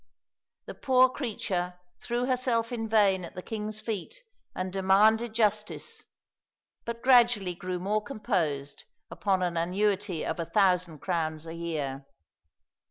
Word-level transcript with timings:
The 0.65 0.73
poor 0.73 1.09
creature 1.09 1.77
threw 1.99 2.25
herself 2.25 2.71
in 2.71 2.89
vain 2.89 3.23
at 3.23 3.35
the 3.35 3.43
king's 3.43 3.79
feet 3.79 4.23
and 4.55 4.73
demanded 4.73 5.33
justice, 5.35 6.05
but 6.85 7.03
gradually 7.03 7.53
grew 7.53 7.77
more 7.77 8.01
composed 8.01 8.85
upon 9.11 9.43
an 9.43 9.57
annuity 9.57 10.25
of 10.25 10.39
a 10.39 10.45
thousand 10.45 11.01
crowns 11.01 11.45
a 11.45 11.53
year. 11.53 12.07